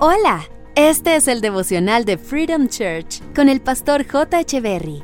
[0.00, 0.44] Hola,
[0.76, 4.38] este es el devocional de Freedom Church con el pastor J.
[4.38, 5.02] Echeverry.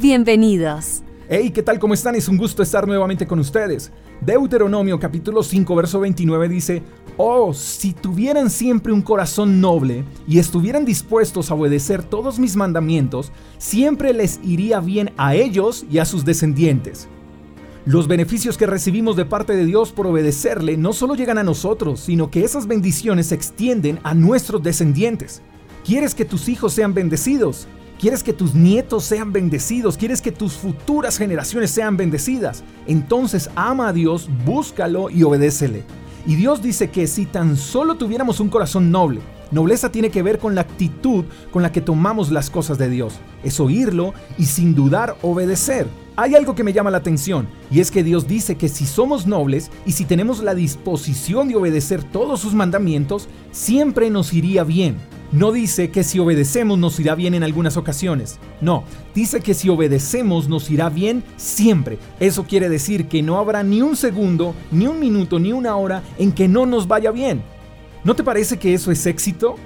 [0.00, 1.02] Bienvenidos.
[1.28, 1.78] Hey, ¿qué tal?
[1.78, 2.14] ¿Cómo están?
[2.14, 3.92] Es un gusto estar nuevamente con ustedes.
[4.22, 6.82] Deuteronomio capítulo 5, verso 29 dice,
[7.18, 13.30] Oh, si tuvieran siempre un corazón noble y estuvieran dispuestos a obedecer todos mis mandamientos,
[13.58, 17.08] siempre les iría bien a ellos y a sus descendientes.
[17.86, 22.00] Los beneficios que recibimos de parte de Dios por obedecerle no solo llegan a nosotros,
[22.00, 25.42] sino que esas bendiciones se extienden a nuestros descendientes.
[25.84, 27.66] ¿Quieres que tus hijos sean bendecidos?
[28.00, 29.98] ¿Quieres que tus nietos sean bendecidos?
[29.98, 32.64] ¿Quieres que tus futuras generaciones sean bendecidas?
[32.86, 35.82] Entonces ama a Dios, búscalo y obedécele.
[36.26, 39.20] Y Dios dice que si tan solo tuviéramos un corazón noble,
[39.54, 43.14] nobleza tiene que ver con la actitud con la que tomamos las cosas de Dios,
[43.42, 45.86] es oírlo y sin dudar obedecer.
[46.16, 49.26] Hay algo que me llama la atención, y es que Dios dice que si somos
[49.26, 54.96] nobles y si tenemos la disposición de obedecer todos sus mandamientos, siempre nos iría bien.
[55.32, 58.38] No dice que si obedecemos nos irá bien en algunas ocasiones.
[58.60, 58.84] No,
[59.16, 61.98] dice que si obedecemos nos irá bien siempre.
[62.20, 66.04] Eso quiere decir que no habrá ni un segundo, ni un minuto, ni una hora
[66.18, 67.42] en que no nos vaya bien.
[68.04, 69.56] ¿No te parece que eso es éxito?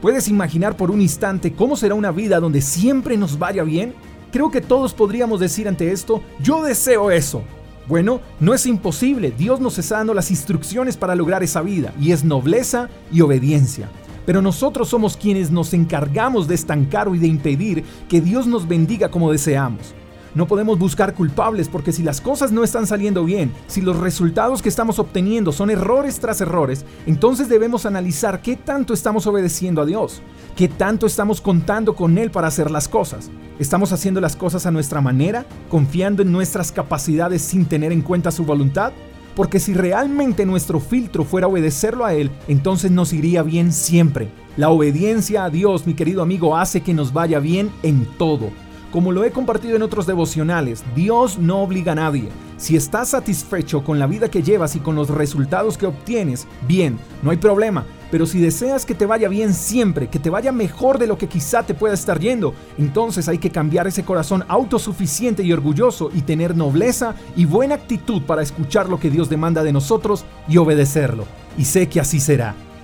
[0.00, 3.94] ¿Puedes imaginar por un instante cómo será una vida donde siempre nos vaya bien?
[4.30, 7.42] Creo que todos podríamos decir ante esto, yo deseo eso.
[7.88, 12.12] Bueno, no es imposible, Dios nos está dando las instrucciones para lograr esa vida, y
[12.12, 13.90] es nobleza y obediencia.
[14.24, 19.10] Pero nosotros somos quienes nos encargamos de estancar y de impedir que Dios nos bendiga
[19.10, 19.94] como deseamos.
[20.34, 24.62] No podemos buscar culpables porque si las cosas no están saliendo bien, si los resultados
[24.62, 29.86] que estamos obteniendo son errores tras errores, entonces debemos analizar qué tanto estamos obedeciendo a
[29.86, 30.22] Dios,
[30.54, 33.28] qué tanto estamos contando con Él para hacer las cosas.
[33.58, 38.30] ¿Estamos haciendo las cosas a nuestra manera, confiando en nuestras capacidades sin tener en cuenta
[38.30, 38.92] su voluntad?
[39.34, 44.28] Porque si realmente nuestro filtro fuera obedecerlo a Él, entonces nos iría bien siempre.
[44.56, 48.50] La obediencia a Dios, mi querido amigo, hace que nos vaya bien en todo.
[48.92, 52.28] Como lo he compartido en otros devocionales, Dios no obliga a nadie.
[52.56, 56.98] Si estás satisfecho con la vida que llevas y con los resultados que obtienes, bien,
[57.22, 57.86] no hay problema.
[58.10, 61.28] Pero si deseas que te vaya bien siempre, que te vaya mejor de lo que
[61.28, 66.22] quizá te pueda estar yendo, entonces hay que cambiar ese corazón autosuficiente y orgulloso y
[66.22, 71.26] tener nobleza y buena actitud para escuchar lo que Dios demanda de nosotros y obedecerlo.
[71.56, 72.56] Y sé que así será.